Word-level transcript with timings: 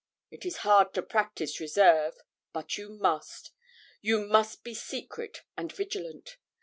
It 0.31 0.47
is 0.47 0.57
hard 0.65 0.95
to 0.95 1.03
practise 1.03 1.59
reserve; 1.59 2.15
but 2.53 2.75
you 2.75 2.89
must 2.89 3.51
you 4.01 4.27
must 4.27 4.63
be 4.63 4.73
secret 4.73 5.43
and 5.55 5.71
vigilant. 5.71 6.37